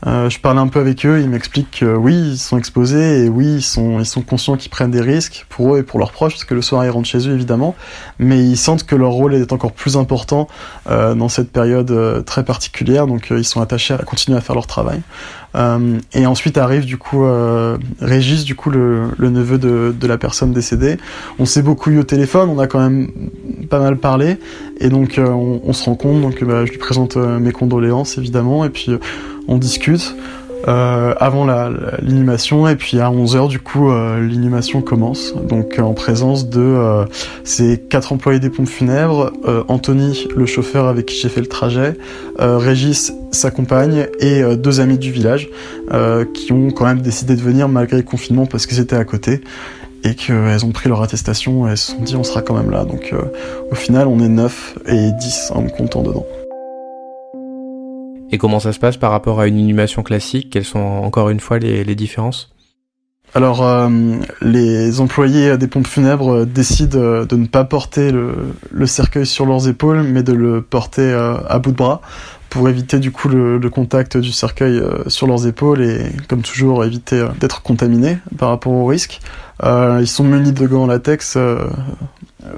Euh, 0.06 0.28
je 0.28 0.40
parle 0.40 0.58
un 0.58 0.66
peu 0.66 0.80
avec 0.80 1.06
eux, 1.06 1.20
ils 1.20 1.28
m'expliquent 1.28 1.78
que 1.80 1.94
oui, 1.94 2.32
ils 2.32 2.38
sont 2.38 2.58
exposés 2.58 3.24
et 3.24 3.28
oui, 3.28 3.56
ils 3.56 3.62
sont, 3.62 4.00
ils 4.00 4.06
sont 4.06 4.22
conscients 4.22 4.56
qu'ils 4.56 4.70
prennent 4.70 4.90
des 4.90 5.00
risques 5.00 5.46
pour 5.48 5.74
eux 5.74 5.78
et 5.78 5.82
pour 5.84 6.00
leurs 6.00 6.10
proches, 6.10 6.32
parce 6.32 6.44
que 6.44 6.54
le 6.54 6.62
soir 6.62 6.84
ils 6.84 6.90
rentrent 6.90 7.08
chez 7.08 7.28
eux 7.28 7.34
évidemment, 7.34 7.76
mais 8.18 8.42
ils 8.42 8.56
sentent 8.56 8.84
que 8.84 8.96
leur 8.96 9.12
rôle 9.12 9.34
est 9.34 9.52
encore 9.52 9.72
plus 9.72 9.96
important 9.96 10.48
euh, 10.90 11.14
dans 11.14 11.28
cette 11.28 11.52
période 11.52 11.90
euh, 11.92 12.20
très 12.22 12.44
particulière, 12.44 13.06
donc 13.06 13.28
ils 13.30 13.44
sont 13.44 13.60
attachés 13.60 13.94
à 13.94 13.98
continuer 13.98 14.36
à 14.36 14.40
faire 14.40 14.56
leur 14.56 14.66
travail. 14.66 15.02
Euh, 15.54 15.98
et 16.14 16.26
ensuite 16.26 16.56
arrive 16.56 16.84
du 16.84 16.96
coup 16.96 17.24
Régis, 18.00 18.44
du 18.44 18.54
coup 18.54 18.70
le, 18.70 19.10
neveu 19.18 19.58
de, 19.58 20.06
la 20.06 20.18
personne 20.18 20.52
décédée. 20.52 20.96
On 21.38 21.44
s'est 21.44 21.62
beaucoup 21.62 21.90
eu 21.90 21.98
au 21.98 22.04
téléphone, 22.04 22.48
on 22.50 22.58
a 22.58 22.66
quand 22.66 22.80
même 22.80 23.08
pas 23.68 23.78
mal 23.78 23.96
parlé, 23.96 24.38
et 24.80 24.88
donc 24.88 25.18
on, 25.18 25.60
on, 25.64 25.72
se 25.72 25.84
rend 25.84 25.94
compte, 25.94 26.20
donc 26.20 26.42
bah, 26.44 26.64
je 26.64 26.72
lui 26.72 26.78
présente 26.78 27.16
mes 27.16 27.52
condoléances 27.52 28.18
évidemment, 28.18 28.64
et 28.64 28.70
puis 28.70 28.90
on 29.48 29.58
discute 29.58 30.14
euh, 30.68 31.14
avant 31.18 31.46
l'inhumation. 31.46 32.68
Et 32.68 32.76
puis 32.76 33.00
à 33.00 33.10
11h 33.10 33.48
du 33.48 33.60
coup 33.60 33.90
euh, 33.90 34.20
l'inhumation 34.20 34.82
commence. 34.82 35.34
Donc 35.48 35.78
en 35.78 35.94
présence 35.94 36.48
de 36.48 36.60
euh, 36.60 37.04
ces 37.44 37.78
quatre 37.78 38.12
employés 38.12 38.40
des 38.40 38.50
pompes 38.50 38.68
funèbres, 38.68 39.32
euh, 39.46 39.64
Anthony 39.68 40.28
le 40.36 40.46
chauffeur 40.46 40.86
avec 40.86 41.06
qui 41.06 41.16
j'ai 41.16 41.28
fait 41.28 41.40
le 41.40 41.46
trajet, 41.46 41.96
euh, 42.40 42.58
Régis 42.58 43.12
sa 43.32 43.50
compagne 43.50 44.06
et 44.20 44.42
deux 44.56 44.80
amis 44.80 44.98
du 44.98 45.10
village 45.10 45.48
qui 46.34 46.52
ont 46.52 46.70
quand 46.70 46.84
même 46.84 47.00
décidé 47.00 47.34
de 47.34 47.40
venir 47.40 47.68
malgré 47.68 47.96
le 47.96 48.02
confinement 48.02 48.46
parce 48.46 48.66
que 48.66 48.74
c'était 48.74 48.96
à 48.96 49.04
côté 49.04 49.40
et 50.04 50.14
qu'elles 50.14 50.64
ont 50.64 50.72
pris 50.72 50.88
leur 50.88 51.02
attestation 51.02 51.66
et 51.66 51.72
elles 51.72 51.78
se 51.78 51.92
sont 51.92 52.02
dit 52.02 52.14
on 52.14 52.24
sera 52.24 52.42
quand 52.42 52.54
même 52.54 52.70
là. 52.70 52.84
Donc 52.84 53.14
au 53.70 53.74
final, 53.74 54.06
on 54.06 54.20
est 54.20 54.28
9 54.28 54.78
et 54.86 55.10
10 55.12 55.52
en 55.54 55.62
me 55.62 55.70
comptant 55.70 56.02
dedans. 56.02 56.26
Et 58.32 58.38
comment 58.38 58.60
ça 58.60 58.72
se 58.72 58.78
passe 58.78 58.96
par 58.96 59.10
rapport 59.10 59.40
à 59.40 59.46
une 59.46 59.58
inhumation 59.58 60.02
classique? 60.02 60.48
Quelles 60.50 60.64
sont 60.64 60.78
encore 60.78 61.28
une 61.28 61.38
fois 61.38 61.58
les, 61.58 61.94
différences? 61.94 62.50
Alors, 63.34 63.62
euh, 63.62 63.88
les 64.40 65.00
employés 65.00 65.58
des 65.58 65.66
pompes 65.66 65.86
funèbres 65.86 66.46
décident 66.46 67.26
de 67.26 67.36
ne 67.36 67.46
pas 67.46 67.64
porter 67.64 68.10
le, 68.10 68.86
cercueil 68.86 69.26
sur 69.26 69.44
leurs 69.44 69.68
épaules, 69.68 70.02
mais 70.02 70.22
de 70.22 70.32
le 70.32 70.62
porter 70.62 71.02
euh, 71.02 71.36
à 71.46 71.58
bout 71.58 71.72
de 71.72 71.76
bras 71.76 72.00
pour 72.52 72.68
éviter 72.68 72.98
du 72.98 73.10
coup 73.10 73.28
le, 73.28 73.58
contact 73.70 74.18
du 74.18 74.30
cercueil 74.30 74.78
euh, 74.78 75.08
sur 75.08 75.26
leurs 75.26 75.46
épaules 75.46 75.82
et, 75.82 76.12
comme 76.28 76.42
toujours, 76.42 76.84
éviter 76.84 77.26
d'être 77.40 77.62
contaminés 77.62 78.18
par 78.36 78.50
rapport 78.50 78.72
au 78.72 78.84
risque. 78.84 79.20
ils 79.62 80.06
sont 80.06 80.24
munis 80.24 80.52
de 80.52 80.66
gants 80.66 80.86
latex 80.86 81.38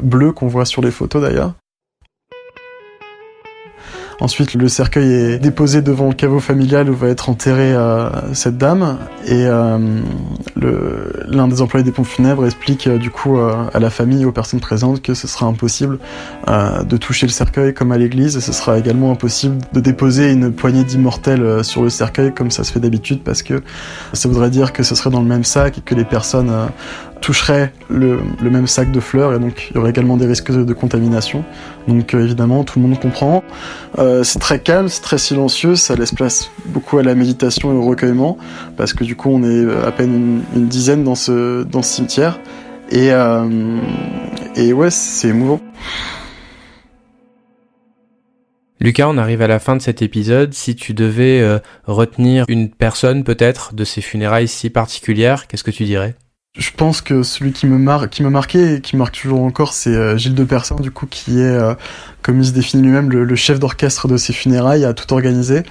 bleus 0.03 0.33
qu'on 0.33 0.49
voit 0.49 0.65
sur 0.65 0.83
les 0.83 0.91
photos 0.91 1.23
d'ailleurs. 1.23 1.55
Ensuite, 4.21 4.55
le 4.55 4.69
cercueil 4.69 5.13
est 5.13 5.39
déposé 5.39 5.83
devant 5.83 6.09
le 6.09 6.15
caveau 6.15 6.41
familial 6.41 6.89
où 6.89 6.95
va 6.95 7.09
être 7.09 7.29
enterrée 7.29 7.75
euh, 7.75 8.09
cette 8.33 8.57
dame. 8.57 8.99
Et 9.27 9.47
euh, 9.47 9.79
l'un 10.57 11.49
des 11.49 11.63
employés 11.63 11.85
des 11.85 11.93
pompes 11.93 12.07
funèbres 12.07 12.45
explique 12.45 12.87
euh, 12.87 12.99
du 12.99 13.11
coup 13.11 13.39
à 13.39 13.79
la 13.79 13.91
famille 13.91 14.23
et 14.23 14.25
aux 14.25 14.33
personnes 14.33 14.61
présentes 14.61 15.03
que 15.03 15.15
ce 15.15 15.27
sera 15.27 15.47
impossible 15.47 15.99
de 16.47 16.97
toucher 16.97 17.27
le 17.27 17.33
cercueil 17.33 17.75
comme 17.75 17.93
à 17.93 17.99
l'église. 17.99 18.37
Et 18.37 18.41
ce 18.41 18.53
sera 18.53 18.79
également 18.79 19.11
impossible 19.11 19.59
de 19.73 19.81
déposer 19.81 20.33
une 20.33 20.53
poignée 20.53 20.85
d'immortels 20.85 21.65
sur 21.65 21.83
le 21.83 21.91
cercueil 21.91 22.33
comme 22.33 22.51
ça 22.51 22.65
se 22.65 22.73
fait 22.73 22.81
d'habitude 22.81 23.23
parce 23.23 23.43
que 23.43 23.63
ça 24.13 24.29
voudrait 24.29 24.51
dire 24.51 24.73
que 24.73 24.83
ce 24.83 24.95
serait 24.95 25.11
dans 25.11 25.23
le 25.23 25.29
même 25.29 25.45
sac 25.45 25.79
et 25.79 25.81
que 25.81 25.95
les 25.95 26.05
personnes 26.05 26.51
toucherait 27.25 27.73
le, 27.89 28.21
même 28.43 28.67
sac 28.67 28.93
de 28.93 29.01
fleurs 29.01 29.33
et 29.33 29.39
donc 29.39 29.69
il 29.71 29.77
y 29.77 29.79
aurait 29.79 29.89
également 29.89 30.19
des 30.19 30.27
risques 30.27 30.53
de, 30.53 30.73
contamination. 30.75 31.43
Donc 31.89 32.13
euh, 32.13 32.23
évidemment 32.23 32.65
tout 32.65 32.79
le 32.79 32.87
monde 32.87 33.01
comprend. 33.01 33.43
Euh, 33.99 34.23
c'est 34.25 34.39
très 34.41 34.59
calme, 34.59 34.89
c'est 34.91 35.01
très 35.01 35.17
silencieux, 35.17 35.75
ça 35.75 35.95
laisse 35.95 36.13
place 36.13 36.51
beaucoup 36.67 36.99
à 36.99 37.03
la 37.03 37.15
méditation 37.15 37.73
et 37.73 37.77
au 37.77 37.87
recueillement 37.87 38.37
parce 38.77 38.93
que 38.93 39.05
du 39.05 39.14
coup 39.15 39.31
on 39.31 39.43
est 39.43 39.85
à 39.85 39.93
peine 39.93 40.43
une, 40.55 40.67
dizaine 40.67 41.05
dans 41.05 41.15
ce, 41.15 41.67
cimetière 41.83 42.41
et, 42.91 43.13
euh, 43.13 43.79
et 44.57 44.73
ouais 44.73 44.91
c'est 44.91 45.29
émouvant. 45.29 45.61
Lucas, 48.81 49.09
on 49.09 49.17
arrive 49.17 49.41
à 49.41 49.47
la 49.47 49.61
fin 49.61 49.77
de 49.77 49.81
cet 49.81 50.03
épisode. 50.03 50.53
Si 50.53 50.77
tu 50.77 50.93
devais 50.93 51.61
retenir 51.87 52.45
une 52.49 52.69
personne 52.69 53.25
peut-être 53.25 53.73
de 53.75 53.85
ces 53.85 54.03
funérailles 54.03 54.49
si 54.49 54.69
particulières, 54.69 55.47
qu'est-ce 55.47 55.65
que 55.65 55.71
tu 55.71 55.85
dirais? 55.85 56.17
Je 56.57 56.71
pense 56.71 57.01
que 57.01 57.25
celui 57.25 57.53
qui 57.53 57.67
me 57.67 57.79
marque, 57.79 58.11
qui 58.11 58.23
m'a 58.23 58.31
marqué 58.31 58.75
et 58.75 58.81
qui 58.81 58.97
marque 58.97 59.21
toujours 59.21 59.43
encore, 59.43 59.73
c'est 59.73 59.91
euh, 59.91 60.17
Gilles 60.17 60.37
de 60.37 60.45
Persin, 60.45 60.77
du 60.77 60.93
coup, 60.93 61.07
qui 61.07 61.41
est, 61.41 61.43
euh, 61.43 61.75
comme 62.23 62.41
il 62.41 62.47
se 62.47 62.53
définit 62.53 62.85
lui-même, 62.85 63.11
le, 63.11 63.35
chef 63.35 63.59
d'orchestre 63.59 64.07
de 64.07 64.17
ces 64.17 64.33
funérailles, 64.33 64.85
a 64.85 64.95
tout 64.95 65.13
organisé. 65.13 65.65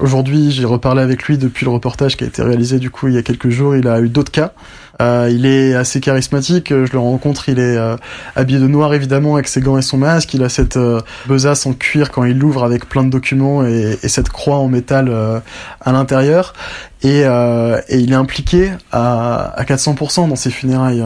Aujourd'hui, 0.00 0.50
j'ai 0.50 0.66
reparlé 0.66 1.02
avec 1.02 1.24
lui 1.24 1.38
depuis 1.38 1.64
le 1.64 1.70
reportage 1.70 2.18
qui 2.18 2.24
a 2.24 2.26
été 2.26 2.42
réalisé, 2.42 2.78
du 2.78 2.90
coup, 2.90 3.08
il 3.08 3.14
y 3.14 3.18
a 3.18 3.22
quelques 3.22 3.48
jours. 3.48 3.74
Il 3.74 3.88
a 3.88 4.00
eu 4.00 4.10
d'autres 4.10 4.30
cas. 4.30 4.52
Euh, 5.00 5.28
il 5.32 5.46
est 5.46 5.74
assez 5.74 5.98
charismatique. 6.00 6.68
Je 6.68 6.92
le 6.92 6.98
rencontre. 6.98 7.48
Il 7.48 7.58
est 7.58 7.76
habillé 8.36 8.60
de 8.60 8.68
noir 8.68 8.94
évidemment 8.94 9.34
avec 9.34 9.48
ses 9.48 9.60
gants 9.60 9.76
et 9.76 9.82
son 9.82 9.96
masque. 9.96 10.34
Il 10.34 10.44
a 10.44 10.48
cette 10.48 10.78
besace 11.26 11.66
en 11.66 11.72
cuir 11.72 12.12
quand 12.12 12.22
il 12.22 12.38
l'ouvre 12.38 12.62
avec 12.62 12.88
plein 12.88 13.02
de 13.02 13.10
documents 13.10 13.66
et, 13.66 13.98
et 14.00 14.08
cette 14.08 14.28
croix 14.28 14.58
en 14.58 14.68
métal 14.68 15.12
à 15.80 15.90
l'intérieur. 15.92 16.52
Et, 17.02 17.20
et, 17.20 17.98
il 17.98 18.12
est 18.12 18.16
impliqué 18.16 18.72
à, 18.90 19.52
à 19.56 19.64
400% 19.64 20.28
dans 20.28 20.36
ses 20.36 20.50
funérailles. 20.50 21.04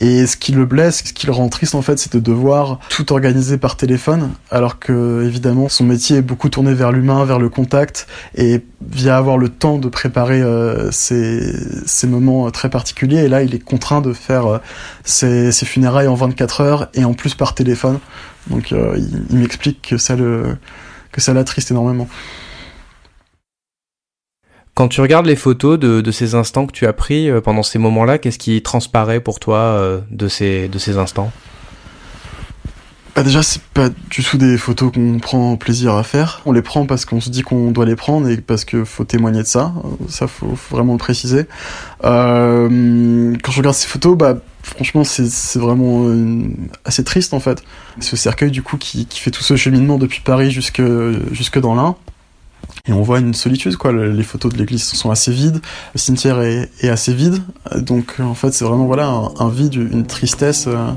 Et 0.00 0.26
ce 0.26 0.36
qui 0.36 0.52
le 0.52 0.66
blesse, 0.66 1.02
ce 1.04 1.12
qui 1.12 1.26
le 1.26 1.32
rend 1.32 1.48
triste 1.48 1.74
en 1.74 1.82
fait, 1.82 1.98
c'est 1.98 2.12
de 2.12 2.20
devoir 2.20 2.78
tout 2.90 3.12
organiser 3.12 3.56
par 3.56 3.76
téléphone, 3.76 4.30
alors 4.50 4.78
que 4.78 5.24
évidemment 5.24 5.68
son 5.68 5.84
métier 5.84 6.18
est 6.18 6.22
beaucoup 6.22 6.48
tourné 6.48 6.74
vers 6.74 6.92
l'humain, 6.92 7.24
vers 7.24 7.38
le 7.38 7.48
contact, 7.48 8.06
et 8.34 8.62
via 8.86 9.16
avoir 9.16 9.38
le 9.38 9.48
temps 9.48 9.78
de 9.78 9.88
préparer 9.88 10.42
ces, 10.90 11.54
ces 11.86 12.06
moments 12.06 12.50
très 12.50 12.68
particuliers 12.68 13.24
et 13.24 13.28
là 13.28 13.42
il 13.42 13.54
est 13.54 13.58
contraint 13.58 14.00
de 14.00 14.12
faire 14.12 14.46
euh, 14.46 14.58
ses, 15.04 15.52
funérailles 15.52 16.08
en 16.08 16.14
24 16.14 16.60
heures 16.60 16.88
et 16.94 17.04
en 17.04 17.14
plus 17.14 17.34
par 17.34 17.54
téléphone. 17.54 17.98
Donc 18.48 18.72
euh, 18.72 18.98
il, 19.30 19.38
m'explique 19.38 19.82
que 19.82 19.96
ça 19.96 20.16
le 20.16 20.56
que 21.12 21.20
ça 21.20 21.32
l'attriste 21.32 21.70
énormément. 21.70 22.08
Quand 24.74 24.88
tu 24.88 25.00
regardes 25.00 25.26
les 25.26 25.36
photos 25.36 25.78
de, 25.78 26.10
ces 26.10 26.34
instants 26.34 26.66
que 26.66 26.72
tu 26.72 26.86
as 26.86 26.92
pris 26.92 27.30
euh, 27.30 27.40
pendant 27.40 27.62
ces 27.62 27.78
moments-là, 27.78 28.18
qu'est-ce 28.18 28.38
qui 28.38 28.60
transparaît 28.62 29.20
pour 29.20 29.38
toi 29.38 30.02
de 30.10 30.28
ces 30.28 30.68
de 30.68 30.78
ces 30.78 30.98
instants? 30.98 31.30
Bah 33.14 33.22
déjà, 33.22 33.44
c'est 33.44 33.62
pas 33.62 33.90
du 34.10 34.24
tout 34.24 34.38
des 34.38 34.58
photos 34.58 34.90
qu'on 34.92 35.20
prend 35.20 35.56
plaisir 35.56 35.94
à 35.94 36.02
faire. 36.02 36.40
On 36.46 36.52
les 36.52 36.62
prend 36.62 36.84
parce 36.84 37.04
qu'on 37.04 37.20
se 37.20 37.30
dit 37.30 37.42
qu'on 37.42 37.70
doit 37.70 37.84
les 37.84 37.94
prendre 37.94 38.28
et 38.28 38.38
parce 38.38 38.64
que 38.64 38.84
faut 38.84 39.04
témoigner 39.04 39.42
de 39.42 39.46
ça. 39.46 39.72
Ça, 40.08 40.26
faut, 40.26 40.58
vraiment 40.70 40.94
le 40.94 40.98
préciser. 40.98 41.46
Euh, 42.02 43.36
quand 43.40 43.52
je 43.52 43.58
regarde 43.58 43.76
ces 43.76 43.86
photos, 43.86 44.18
bah 44.18 44.38
franchement, 44.64 45.04
c'est 45.04 45.58
vraiment 45.60 46.08
euh, 46.08 46.48
assez 46.84 47.04
triste 47.04 47.34
en 47.34 47.40
fait. 47.40 47.62
Ce 48.00 48.16
cercueil 48.16 48.50
du 48.50 48.62
coup 48.62 48.78
qui, 48.78 49.06
qui 49.06 49.20
fait 49.20 49.30
tout 49.30 49.44
ce 49.44 49.54
cheminement 49.54 49.98
depuis 49.98 50.20
Paris 50.20 50.50
jusque 50.50 50.82
jusque 51.30 51.60
dans 51.60 51.76
l'Ain. 51.76 51.94
Et 52.86 52.92
on 52.92 53.02
voit 53.02 53.18
une 53.18 53.32
solitude, 53.32 53.76
quoi. 53.76 53.92
Les 53.92 54.22
photos 54.22 54.52
de 54.52 54.58
l'église 54.58 54.84
sont 54.84 55.10
assez 55.10 55.32
vides, 55.32 55.60
le 55.94 55.98
cimetière 55.98 56.40
est, 56.42 56.70
est 56.80 56.90
assez 56.90 57.14
vide. 57.14 57.42
Donc, 57.76 58.20
en 58.20 58.34
fait, 58.34 58.52
c'est 58.52 58.64
vraiment 58.64 58.86
voilà 58.86 59.06
un, 59.06 59.48
vide, 59.48 59.74
une 59.74 60.06
tristesse. 60.06 60.66
Euh, 60.66 60.90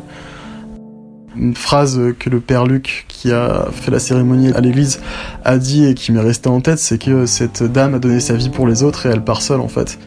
une 1.39 1.55
phrase 1.55 2.01
que 2.19 2.29
le 2.29 2.39
père 2.39 2.65
Luc, 2.65 3.05
qui 3.07 3.31
a 3.31 3.67
fait 3.71 3.91
la 3.91 3.99
cérémonie 3.99 4.51
à 4.53 4.59
l'église, 4.59 5.01
a 5.45 5.57
dit 5.57 5.85
et 5.85 5.93
qui 5.93 6.11
m'est 6.11 6.19
resté 6.19 6.49
en 6.49 6.61
tête, 6.61 6.79
c'est 6.79 6.97
que 6.97 7.25
cette 7.27 7.63
dame 7.63 7.93
a 7.93 7.99
donné 7.99 8.19
sa 8.19 8.33
vie 8.33 8.49
pour 8.49 8.67
les 8.67 8.81
autres 8.81 9.05
et 9.05 9.09
elle 9.09 9.23
part 9.23 9.43
seule 9.43 9.61
en 9.61 9.67
fait. 9.67 9.99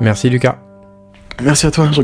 Merci 0.00 0.28
Lucas. 0.28 0.58
Merci 1.42 1.66
à 1.66 1.70
toi, 1.70 1.90
jean 1.90 2.02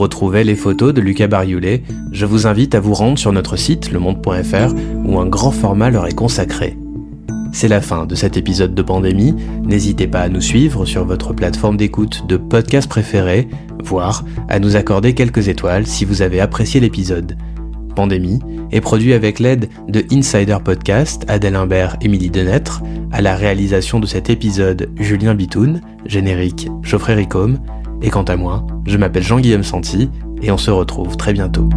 retrouver 0.00 0.44
les 0.44 0.56
photos 0.56 0.94
de 0.94 1.00
Lucas 1.00 1.26
Barioulet, 1.26 1.82
je 2.10 2.24
vous 2.24 2.46
invite 2.46 2.74
à 2.74 2.80
vous 2.80 2.94
rendre 2.94 3.18
sur 3.18 3.32
notre 3.32 3.56
site 3.56 3.92
lemonde.fr 3.92 4.74
où 5.04 5.18
un 5.18 5.26
grand 5.26 5.50
format 5.50 5.90
leur 5.90 6.06
est 6.06 6.14
consacré. 6.14 6.78
C'est 7.52 7.68
la 7.68 7.82
fin 7.82 8.06
de 8.06 8.14
cet 8.14 8.38
épisode 8.38 8.74
de 8.74 8.82
Pandémie. 8.82 9.34
N'hésitez 9.62 10.06
pas 10.06 10.20
à 10.20 10.28
nous 10.28 10.40
suivre 10.40 10.86
sur 10.86 11.04
votre 11.04 11.34
plateforme 11.34 11.76
d'écoute 11.76 12.26
de 12.26 12.38
podcast 12.38 12.88
préférée, 12.88 13.48
voire 13.84 14.24
à 14.48 14.58
nous 14.58 14.76
accorder 14.76 15.14
quelques 15.14 15.48
étoiles 15.48 15.86
si 15.86 16.06
vous 16.06 16.22
avez 16.22 16.40
apprécié 16.40 16.80
l'épisode. 16.80 17.36
Pandémie 17.94 18.38
est 18.70 18.80
produit 18.80 19.12
avec 19.12 19.38
l'aide 19.38 19.68
de 19.88 20.02
Insider 20.12 20.58
Podcast, 20.64 21.24
Adèle 21.28 21.56
Imbert, 21.56 21.96
Émilie 22.00 22.30
Denêtre, 22.30 22.82
à 23.12 23.20
la 23.20 23.34
réalisation 23.34 24.00
de 24.00 24.06
cet 24.06 24.30
épisode 24.30 24.88
Julien 24.96 25.34
Bitoun, 25.34 25.82
générique 26.06 26.68
Geoffrey 26.82 27.14
Ricôme, 27.14 27.58
et 28.02 28.10
quant 28.10 28.22
à 28.22 28.36
moi, 28.36 28.66
je 28.86 28.96
m'appelle 28.96 29.22
Jean-Guillaume 29.22 29.62
Santi 29.62 30.10
et 30.42 30.50
on 30.50 30.58
se 30.58 30.70
retrouve 30.70 31.16
très 31.16 31.32
bientôt. 31.32 31.68